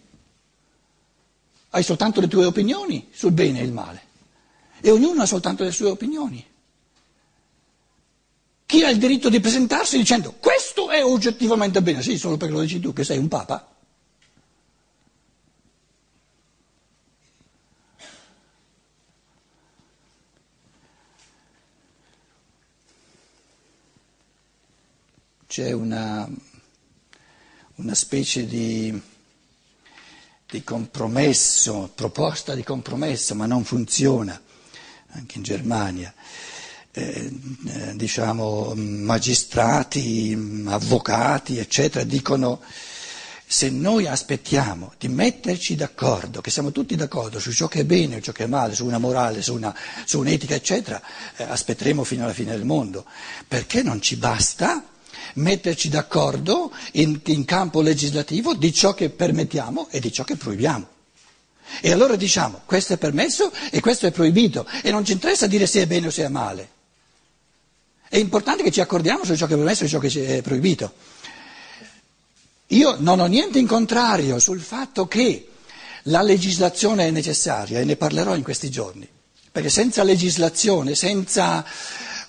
Hai 1.69 1.83
soltanto 1.83 2.19
le 2.19 2.27
tue 2.27 2.45
opinioni 2.45 3.07
sul 3.11 3.31
bene 3.31 3.61
e 3.61 3.63
il 3.63 3.71
male 3.71 4.09
e 4.81 4.89
ognuno 4.89 5.21
ha 5.21 5.25
soltanto 5.25 5.63
le 5.63 5.71
sue 5.71 5.89
opinioni. 5.89 6.45
Chi 8.65 8.83
ha 8.83 8.89
il 8.89 8.97
diritto 8.97 9.29
di 9.29 9.39
presentarsi 9.39 9.97
dicendo 9.97 10.35
questo 10.39 10.89
è 10.89 11.03
oggettivamente 11.03 11.81
bene? 11.81 12.01
Sì, 12.01 12.17
solo 12.17 12.37
perché 12.37 12.53
lo 12.53 12.61
dici 12.61 12.79
tu 12.79 12.93
che 12.93 13.03
sei 13.03 13.17
un 13.17 13.27
papa. 13.27 13.70
C'è 25.51 25.73
una, 25.73 26.25
una 27.75 27.93
specie 27.93 28.45
di, 28.45 28.97
di 30.49 30.63
compromesso, 30.63 31.91
proposta 31.93 32.55
di 32.55 32.63
compromesso, 32.63 33.35
ma 33.35 33.47
non 33.47 33.65
funziona, 33.65 34.41
anche 35.09 35.37
in 35.39 35.43
Germania. 35.43 36.13
Eh, 36.91 37.33
eh, 37.67 37.95
diciamo, 37.97 38.71
magistrati, 38.75 40.63
avvocati, 40.67 41.57
eccetera, 41.57 42.05
dicono 42.05 42.61
se 43.45 43.69
noi 43.69 44.07
aspettiamo 44.07 44.93
di 44.97 45.09
metterci 45.09 45.75
d'accordo, 45.75 46.39
che 46.39 46.49
siamo 46.49 46.71
tutti 46.71 46.95
d'accordo 46.95 47.41
su 47.41 47.51
ciò 47.51 47.67
che 47.67 47.81
è 47.81 47.85
bene 47.85 48.15
e 48.15 48.21
ciò 48.21 48.31
che 48.31 48.45
è 48.45 48.47
male, 48.47 48.73
su 48.73 48.85
una 48.85 48.99
morale, 48.99 49.41
su, 49.41 49.53
una, 49.53 49.75
su 50.05 50.17
un'etica, 50.17 50.55
eccetera, 50.55 51.01
eh, 51.35 51.43
aspetteremo 51.43 52.05
fino 52.05 52.23
alla 52.23 52.31
fine 52.31 52.51
del 52.51 52.63
mondo, 52.63 53.03
perché 53.45 53.83
non 53.83 54.01
ci 54.01 54.15
basta 54.15 54.85
metterci 55.35 55.89
d'accordo 55.89 56.71
in, 56.93 57.19
in 57.25 57.45
campo 57.45 57.81
legislativo 57.81 58.53
di 58.53 58.73
ciò 58.73 58.93
che 58.93 59.09
permettiamo 59.09 59.87
e 59.89 59.99
di 59.99 60.11
ciò 60.11 60.23
che 60.23 60.35
proibiamo. 60.35 60.87
E 61.79 61.91
allora 61.91 62.15
diciamo 62.15 62.61
questo 62.65 62.93
è 62.93 62.97
permesso 62.97 63.51
e 63.69 63.79
questo 63.79 64.05
è 64.07 64.11
proibito 64.11 64.67
e 64.83 64.91
non 64.91 65.05
ci 65.05 65.13
interessa 65.13 65.47
dire 65.47 65.65
se 65.67 65.81
è 65.83 65.87
bene 65.87 66.07
o 66.07 66.11
se 66.11 66.23
è 66.25 66.27
male. 66.27 66.69
È 68.09 68.17
importante 68.17 68.61
che 68.63 68.71
ci 68.71 68.81
accordiamo 68.81 69.23
su 69.23 69.35
ciò 69.37 69.45
che 69.47 69.53
è 69.53 69.57
permesso 69.57 69.85
e 69.85 69.87
ciò 69.87 69.99
che 69.99 70.37
è 70.37 70.41
proibito. 70.41 70.93
Io 72.67 72.95
non 72.99 73.19
ho 73.19 73.25
niente 73.25 73.59
in 73.59 73.67
contrario 73.67 74.39
sul 74.39 74.59
fatto 74.59 75.07
che 75.07 75.47
la 76.05 76.21
legislazione 76.21 77.07
è 77.07 77.11
necessaria 77.11 77.79
e 77.79 77.83
ne 77.85 77.95
parlerò 77.95 78.35
in 78.35 78.43
questi 78.43 78.69
giorni, 78.69 79.07
perché 79.51 79.69
senza 79.69 80.03
legislazione, 80.03 80.95
senza 80.95 81.63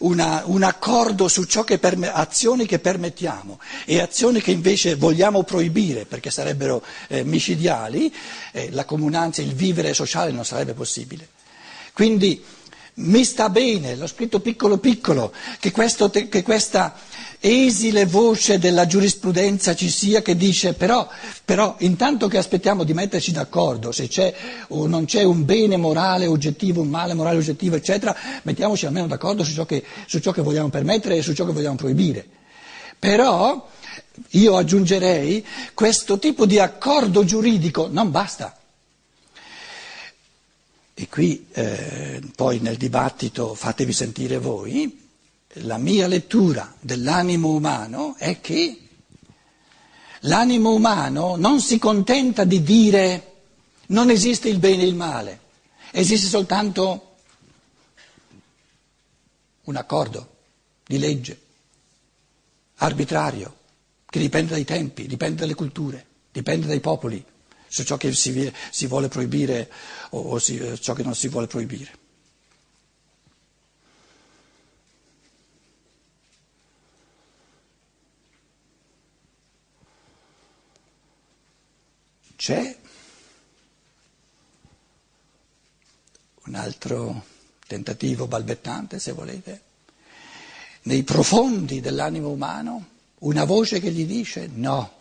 una, 0.02 0.42
un 0.46 0.62
accordo 0.62 1.28
su 1.28 1.44
che 1.64 1.78
perme, 1.78 2.10
azioni 2.12 2.66
che 2.66 2.78
permettiamo 2.78 3.58
e 3.84 4.00
azioni 4.00 4.40
che 4.40 4.50
invece 4.50 4.94
vogliamo 4.94 5.42
proibire 5.42 6.04
perché 6.04 6.30
sarebbero 6.30 6.82
eh, 7.08 7.24
micidiali, 7.24 8.12
eh, 8.52 8.70
la 8.70 8.84
comunanza, 8.84 9.42
il 9.42 9.54
vivere 9.54 9.94
sociale 9.94 10.30
non 10.30 10.44
sarebbe 10.44 10.72
possibile. 10.74 11.28
Quindi 11.92 12.42
mi 12.94 13.24
sta 13.24 13.48
bene, 13.48 13.96
l'ho 13.96 14.06
scritto 14.06 14.40
piccolo 14.40 14.76
piccolo, 14.78 15.32
che, 15.58 15.70
questo, 15.70 16.10
che, 16.10 16.42
questa 16.42 16.94
esile 17.44 18.06
voce 18.06 18.60
della 18.60 18.86
giurisprudenza 18.86 19.74
ci 19.74 19.90
sia 19.90 20.22
che 20.22 20.36
dice 20.36 20.74
però, 20.74 21.08
però, 21.44 21.74
intanto 21.80 22.28
che 22.28 22.38
aspettiamo 22.38 22.84
di 22.84 22.94
metterci 22.94 23.32
d'accordo 23.32 23.90
se 23.90 24.06
c'è 24.06 24.32
o 24.68 24.86
non 24.86 25.06
c'è 25.06 25.24
un 25.24 25.44
bene 25.44 25.76
morale 25.76 26.26
oggettivo, 26.26 26.82
un 26.82 26.88
male 26.88 27.14
morale 27.14 27.38
oggettivo, 27.38 27.74
eccetera, 27.74 28.16
mettiamoci 28.44 28.86
almeno 28.86 29.08
d'accordo 29.08 29.42
su 29.42 29.52
ciò 29.52 29.66
che, 29.66 29.82
su 30.06 30.20
ciò 30.20 30.30
che 30.30 30.40
vogliamo 30.40 30.68
permettere 30.68 31.16
e 31.16 31.22
su 31.22 31.34
ciò 31.34 31.44
che 31.44 31.52
vogliamo 31.52 31.74
proibire. 31.74 32.24
Però 32.96 33.68
io 34.30 34.56
aggiungerei 34.56 35.44
questo 35.74 36.20
tipo 36.20 36.46
di 36.46 36.60
accordo 36.60 37.24
giuridico 37.24 37.88
non 37.90 38.12
basta. 38.12 38.56
E 40.94 41.08
qui 41.08 41.46
eh, 41.54 42.20
poi 42.36 42.60
nel 42.60 42.76
dibattito 42.76 43.54
fatevi 43.54 43.92
sentire 43.92 44.38
voi, 44.38 45.01
la 45.56 45.76
mia 45.76 46.06
lettura 46.06 46.74
dell'animo 46.80 47.48
umano 47.50 48.14
è 48.16 48.40
che 48.40 48.88
l'animo 50.20 50.72
umano 50.72 51.36
non 51.36 51.60
si 51.60 51.78
contenta 51.78 52.44
di 52.44 52.62
dire 52.62 53.32
non 53.88 54.08
esiste 54.08 54.48
il 54.48 54.58
bene 54.58 54.82
e 54.82 54.86
il 54.86 54.94
male, 54.94 55.40
esiste 55.90 56.28
soltanto 56.28 57.16
un 59.64 59.76
accordo 59.76 60.30
di 60.86 60.98
legge 60.98 61.40
arbitrario 62.76 63.58
che 64.06 64.18
dipende 64.18 64.52
dai 64.52 64.64
tempi, 64.64 65.06
dipende 65.06 65.40
dalle 65.40 65.54
culture, 65.54 66.04
dipende 66.32 66.66
dai 66.66 66.80
popoli 66.80 67.22
su 67.68 67.84
ciò 67.84 67.96
che 67.96 68.12
si, 68.12 68.52
si 68.70 68.86
vuole 68.86 69.08
proibire 69.08 69.70
o, 70.10 70.20
o 70.20 70.38
si, 70.38 70.78
ciò 70.80 70.94
che 70.94 71.02
non 71.02 71.14
si 71.14 71.28
vuole 71.28 71.46
proibire. 71.46 72.00
C'è 82.42 82.76
un 86.46 86.54
altro 86.56 87.24
tentativo 87.68 88.26
balbettante, 88.26 88.98
se 88.98 89.12
volete, 89.12 89.62
nei 90.82 91.04
profondi 91.04 91.80
dell'animo 91.80 92.30
umano, 92.30 92.86
una 93.20 93.44
voce 93.44 93.78
che 93.78 93.92
gli 93.92 94.04
dice 94.04 94.48
no 94.52 94.92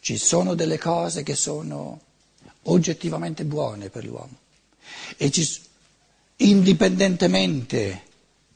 ci 0.00 0.16
sono 0.18 0.54
delle 0.54 0.78
cose 0.78 1.22
che 1.22 1.36
sono 1.36 2.00
oggettivamente 2.62 3.44
buone 3.44 3.88
per 3.88 4.04
l'uomo 4.04 4.36
e 5.16 5.30
ci, 5.30 5.48
indipendentemente 6.38 8.02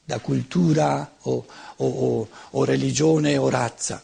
da 0.03 0.19
cultura 0.19 1.09
o, 1.21 1.45
o, 1.77 2.27
o 2.49 2.63
religione 2.65 3.37
o 3.37 3.47
razza. 3.47 4.03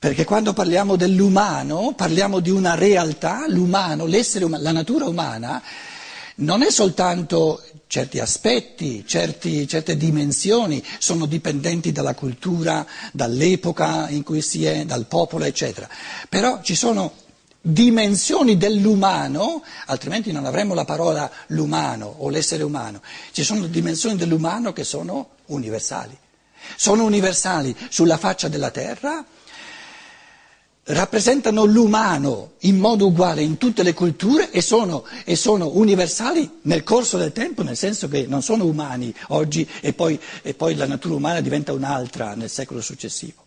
Perché 0.00 0.24
quando 0.24 0.52
parliamo 0.52 0.94
dell'umano 0.94 1.92
parliamo 1.96 2.38
di 2.38 2.50
una 2.50 2.76
realtà, 2.76 3.46
l'umano, 3.48 4.06
l'essere 4.06 4.44
umano, 4.44 4.62
la 4.62 4.70
natura 4.70 5.06
umana 5.06 5.60
non 6.36 6.62
è 6.62 6.70
soltanto 6.70 7.60
certi 7.88 8.20
aspetti, 8.20 9.04
certi, 9.04 9.66
certe 9.66 9.96
dimensioni 9.96 10.80
sono 11.00 11.26
dipendenti 11.26 11.90
dalla 11.90 12.14
cultura, 12.14 12.86
dall'epoca 13.10 14.08
in 14.10 14.22
cui 14.22 14.40
si 14.40 14.64
è, 14.64 14.84
dal 14.84 15.06
popolo, 15.06 15.42
eccetera. 15.42 15.88
Però 16.28 16.62
ci 16.62 16.76
sono 16.76 17.14
dimensioni 17.60 18.56
dell'umano, 18.56 19.64
altrimenti 19.86 20.30
non 20.30 20.46
avremmo 20.46 20.74
la 20.74 20.84
parola 20.84 21.28
l'umano 21.48 22.14
o 22.18 22.28
l'essere 22.28 22.62
umano, 22.62 23.02
ci 23.32 23.42
sono 23.42 23.66
dimensioni 23.66 24.14
dell'umano 24.14 24.72
che 24.72 24.84
sono 24.84 25.30
universali. 25.46 26.16
Sono 26.76 27.02
universali 27.02 27.74
sulla 27.88 28.16
faccia 28.16 28.46
della 28.46 28.70
terra 28.70 29.24
rappresentano 30.88 31.64
l'umano 31.64 32.52
in 32.60 32.78
modo 32.78 33.06
uguale 33.06 33.42
in 33.42 33.58
tutte 33.58 33.82
le 33.82 33.92
culture 33.92 34.50
e 34.50 34.62
sono, 34.62 35.04
e 35.24 35.36
sono, 35.36 35.76
universali 35.76 36.60
nel 36.62 36.82
corso 36.82 37.18
del 37.18 37.32
tempo, 37.32 37.62
nel 37.62 37.76
senso 37.76 38.08
che 38.08 38.26
non 38.26 38.42
sono 38.42 38.64
umani 38.64 39.12
oggi 39.28 39.68
e 39.80 39.92
poi, 39.92 40.18
e 40.42 40.54
poi 40.54 40.74
la 40.74 40.86
natura 40.86 41.16
umana 41.16 41.40
diventa 41.40 41.72
un'altra 41.72 42.34
nel 42.34 42.48
secolo 42.48 42.80
successivo. 42.80 43.44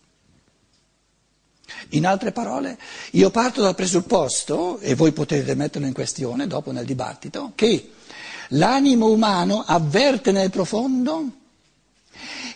In 1.90 2.06
altre 2.06 2.32
parole, 2.32 2.78
io 3.12 3.30
parto 3.30 3.60
dal 3.60 3.74
presupposto, 3.74 4.78
e 4.78 4.94
voi 4.94 5.12
potete 5.12 5.54
metterlo 5.54 5.86
in 5.86 5.94
questione 5.94 6.46
dopo 6.46 6.70
nel 6.70 6.84
dibattito, 6.84 7.52
che 7.54 7.90
l'animo 8.48 9.08
umano 9.08 9.64
avverte 9.66 10.30
nel 10.30 10.50
profondo 10.50 11.24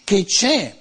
che 0.05 0.25
c'è 0.25 0.77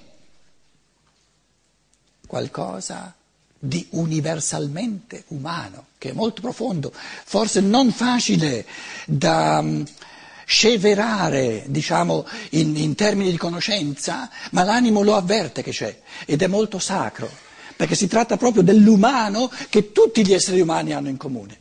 qualcosa 2.26 3.14
di 3.58 3.86
universalmente 3.90 5.24
umano, 5.28 5.86
che 5.98 6.10
è 6.10 6.12
molto 6.12 6.40
profondo, 6.40 6.92
forse 6.94 7.60
non 7.60 7.90
facile 7.92 8.64
da 9.06 9.60
mm, 9.62 9.82
sceverare, 10.44 11.64
diciamo, 11.66 12.26
in, 12.50 12.76
in 12.76 12.94
termini 12.94 13.30
di 13.30 13.36
conoscenza, 13.36 14.30
ma 14.52 14.62
l'animo 14.62 15.02
lo 15.02 15.16
avverte 15.16 15.62
che 15.62 15.72
c'è 15.72 16.00
ed 16.24 16.42
è 16.42 16.46
molto 16.46 16.78
sacro, 16.78 17.28
perché 17.76 17.94
si 17.94 18.06
tratta 18.06 18.36
proprio 18.36 18.62
dell'umano 18.62 19.50
che 19.68 19.92
tutti 19.92 20.24
gli 20.24 20.32
esseri 20.32 20.60
umani 20.60 20.92
hanno 20.92 21.08
in 21.08 21.16
comune. 21.16 21.58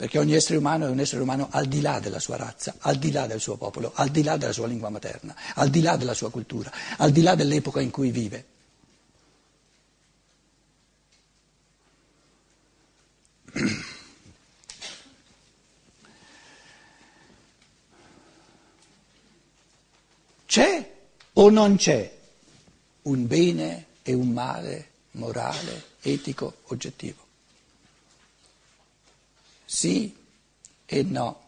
Perché 0.00 0.18
ogni 0.18 0.32
essere 0.32 0.56
umano 0.56 0.86
è 0.86 0.88
un 0.88 0.98
essere 0.98 1.20
umano 1.20 1.48
al 1.50 1.66
di 1.66 1.82
là 1.82 2.00
della 2.00 2.18
sua 2.18 2.36
razza, 2.36 2.74
al 2.78 2.96
di 2.96 3.12
là 3.12 3.26
del 3.26 3.38
suo 3.38 3.58
popolo, 3.58 3.92
al 3.96 4.08
di 4.08 4.22
là 4.22 4.38
della 4.38 4.54
sua 4.54 4.66
lingua 4.66 4.88
materna, 4.88 5.36
al 5.56 5.68
di 5.68 5.82
là 5.82 5.96
della 5.96 6.14
sua 6.14 6.30
cultura, 6.30 6.72
al 6.96 7.10
di 7.10 7.20
là 7.20 7.34
dell'epoca 7.34 7.82
in 7.82 7.90
cui 7.90 8.10
vive. 8.10 8.46
C'è 20.46 20.92
o 21.34 21.50
non 21.50 21.76
c'è 21.76 22.18
un 23.02 23.26
bene 23.26 23.84
e 24.02 24.14
un 24.14 24.30
male 24.30 24.88
morale, 25.10 25.88
etico, 26.00 26.54
oggettivo? 26.68 27.29
Sì 29.72 30.12
e 30.84 31.02
no. 31.04 31.40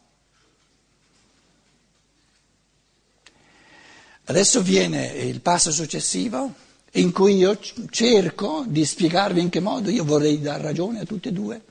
Adesso 4.27 4.63
viene 4.63 5.07
il 5.09 5.41
passo 5.41 5.73
successivo 5.73 6.55
in 6.93 7.11
cui 7.11 7.35
io 7.39 7.59
cerco 7.91 8.63
di 8.69 8.85
spiegarvi 8.85 9.41
in 9.41 9.49
che 9.49 9.59
modo 9.59 9.91
io 9.91 10.05
vorrei 10.05 10.41
dar 10.41 10.61
ragione 10.61 11.01
a 11.01 11.05
tutte 11.05 11.31
e 11.31 11.33
due. 11.33 11.63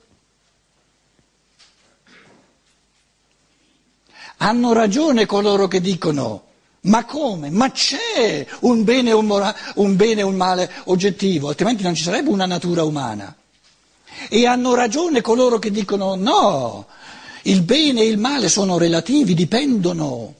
Hanno 4.36 4.74
ragione 4.74 5.24
coloro 5.24 5.68
che 5.68 5.80
dicono 5.80 6.50
ma 6.80 7.06
come? 7.06 7.48
Ma 7.48 7.70
c'è 7.70 8.46
un 8.60 8.84
bene 8.84 9.08
e 9.08 9.14
un, 9.14 9.24
mora- 9.24 9.56
un, 9.76 9.96
un 9.98 10.36
male 10.36 10.70
oggettivo, 10.84 11.48
altrimenti 11.48 11.82
non 11.82 11.94
ci 11.94 12.02
sarebbe 12.02 12.28
una 12.28 12.44
natura 12.44 12.82
umana. 12.84 13.34
E 14.28 14.46
hanno 14.46 14.74
ragione 14.74 15.20
coloro 15.20 15.58
che 15.58 15.70
dicono 15.70 16.14
no, 16.14 16.86
il 17.42 17.62
bene 17.62 18.02
e 18.02 18.06
il 18.06 18.18
male 18.18 18.48
sono 18.48 18.78
relativi, 18.78 19.34
dipendono 19.34 20.34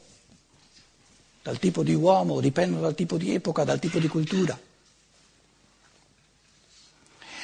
dal 1.42 1.58
tipo 1.58 1.82
di 1.82 1.94
uomo, 1.94 2.40
dipendono 2.40 2.82
dal 2.82 2.94
tipo 2.94 3.16
di 3.16 3.34
epoca, 3.34 3.64
dal 3.64 3.80
tipo 3.80 3.98
di 3.98 4.08
cultura. 4.08 4.58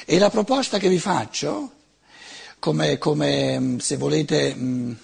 E 0.05 0.17
la 0.17 0.29
proposta 0.29 0.79
che 0.79 0.89
vi 0.89 0.97
faccio, 0.97 1.71
come, 2.57 2.97
come 2.97 3.75
se 3.79 3.97
volete 3.97 4.55
mh, 4.55 4.97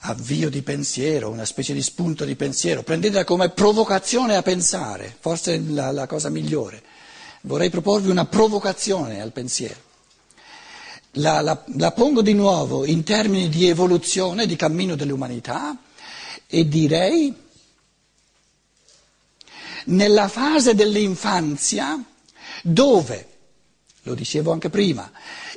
avvio 0.00 0.50
di 0.50 0.62
pensiero, 0.62 1.30
una 1.30 1.46
specie 1.46 1.72
di 1.72 1.82
spunto 1.82 2.24
di 2.24 2.36
pensiero, 2.36 2.82
prendetela 2.82 3.24
come 3.24 3.48
provocazione 3.48 4.36
a 4.36 4.42
pensare, 4.42 5.16
forse 5.18 5.58
la, 5.58 5.90
la 5.90 6.06
cosa 6.06 6.28
migliore 6.28 6.82
vorrei 7.48 7.70
proporvi 7.70 8.10
una 8.10 8.26
provocazione 8.26 9.22
al 9.22 9.32
pensiero. 9.32 9.86
La, 11.12 11.40
la, 11.40 11.64
la, 11.76 11.92
pongo 11.92 12.20
di 12.20 12.34
nuovo 12.34 12.84
in 12.84 13.02
termini 13.02 13.48
di 13.48 13.66
evoluzione, 13.66 14.46
di 14.46 14.54
cammino 14.54 14.94
dell'umanità 14.94 15.76
e 16.46 16.68
direi 16.68 17.34
nella 19.86 20.28
fase 20.28 20.74
dell'infanzia 20.74 22.00
dove, 22.62 23.28
lo 24.02 24.14
dicevo 24.14 24.52
anche 24.52 24.68
prima, 24.68 25.10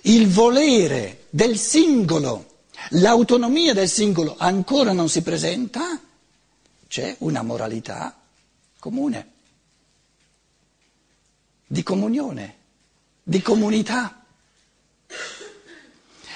il 0.04 0.30
volere 0.30 1.26
del 1.30 1.58
singolo, 1.58 2.62
l'autonomia 2.92 3.74
del 3.74 3.90
singolo 3.90 4.36
ancora 4.38 4.94
non 4.94 5.10
si 5.10 5.22
presenta, 5.22 6.00
c'è 6.88 7.16
una 7.20 7.42
moralità 7.42 8.18
comune 8.80 9.31
di 11.72 11.84
comunione, 11.84 12.56
di 13.24 13.42
comunità. 13.42 14.26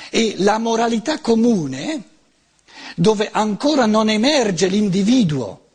E 0.09 0.35
la 0.37 0.57
moralità 0.59 1.19
comune, 1.19 2.03
dove 2.95 3.29
ancora 3.29 3.85
non 3.85 4.07
emerge 4.09 4.67
l'individuo 4.67 5.67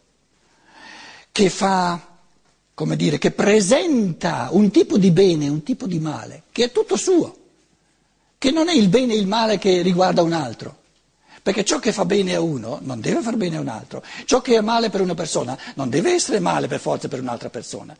che 1.30 1.50
fa, 1.50 2.00
come 2.72 2.96
dire, 2.96 3.18
che 3.18 3.32
presenta 3.32 4.48
un 4.52 4.70
tipo 4.70 4.96
di 4.96 5.10
bene, 5.10 5.48
un 5.48 5.62
tipo 5.62 5.86
di 5.86 5.98
male, 5.98 6.44
che 6.52 6.64
è 6.64 6.72
tutto 6.72 6.96
suo, 6.96 7.36
che 8.38 8.50
non 8.50 8.70
è 8.70 8.72
il 8.72 8.88
bene 8.88 9.12
e 9.12 9.18
il 9.18 9.26
male 9.26 9.58
che 9.58 9.82
riguarda 9.82 10.22
un 10.22 10.32
altro. 10.32 10.78
Perché 11.42 11.64
ciò 11.64 11.78
che 11.78 11.92
fa 11.92 12.06
bene 12.06 12.34
a 12.34 12.40
uno 12.40 12.78
non 12.82 13.00
deve 13.00 13.20
far 13.20 13.36
bene 13.36 13.58
a 13.58 13.60
un 13.60 13.68
altro, 13.68 14.02
ciò 14.24 14.40
che 14.40 14.56
è 14.56 14.60
male 14.62 14.88
per 14.88 15.02
una 15.02 15.14
persona 15.14 15.58
non 15.74 15.90
deve 15.90 16.14
essere 16.14 16.38
male 16.38 16.66
per 16.66 16.80
forza 16.80 17.08
per 17.08 17.20
un'altra 17.20 17.50
persona. 17.50 17.94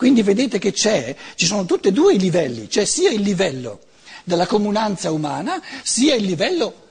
Quindi 0.00 0.22
vedete 0.22 0.58
che 0.58 0.72
ci 0.72 1.44
sono 1.44 1.66
tutti 1.66 1.88
e 1.88 1.92
due 1.92 2.14
i 2.14 2.18
livelli, 2.18 2.68
c'è 2.68 2.86
sia 2.86 3.10
il 3.10 3.20
livello 3.20 3.80
della 4.24 4.46
comunanza 4.46 5.10
umana, 5.10 5.62
sia 5.82 6.14
il 6.14 6.24
livello 6.24 6.86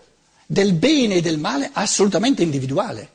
del 0.45 0.73
bene 0.73 1.15
e 1.15 1.21
del 1.21 1.39
male 1.39 1.71
assolutamente 1.73 2.43
individuale. 2.43 3.09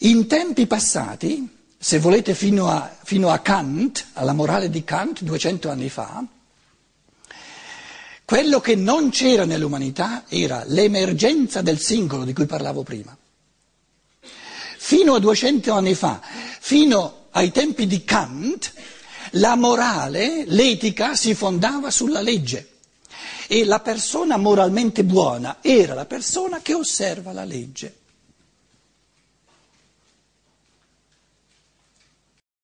In 0.00 0.26
tempi 0.26 0.66
passati, 0.66 1.48
se 1.78 1.98
volete 2.00 2.34
fino 2.34 2.68
a, 2.68 2.94
fino 3.02 3.30
a 3.30 3.38
Kant, 3.38 4.08
alla 4.12 4.34
morale 4.34 4.68
di 4.68 4.84
Kant, 4.84 5.22
200 5.22 5.70
anni 5.70 5.88
fa, 5.88 6.22
quello 8.26 8.60
che 8.60 8.74
non 8.74 9.08
c'era 9.08 9.46
nell'umanità 9.46 10.24
era 10.28 10.64
l'emergenza 10.66 11.62
del 11.62 11.78
singolo 11.78 12.24
di 12.24 12.34
cui 12.34 12.44
parlavo 12.44 12.82
prima. 12.82 13.16
Fino 14.20 15.14
a 15.14 15.18
200 15.18 15.72
anni 15.72 15.94
fa, 15.94 16.20
fino 16.60 17.22
ai 17.36 17.50
tempi 17.50 17.86
di 17.86 18.04
Kant, 18.04 18.72
la 19.32 19.56
morale, 19.56 20.44
l'etica 20.46 21.14
si 21.14 21.34
fondava 21.34 21.90
sulla 21.90 22.20
legge 22.20 22.70
e 23.46 23.64
la 23.64 23.80
persona 23.80 24.36
moralmente 24.36 25.04
buona 25.04 25.58
era 25.60 25.94
la 25.94 26.06
persona 26.06 26.60
che 26.62 26.74
osserva 26.74 27.32
la 27.32 27.44
legge. 27.44 27.94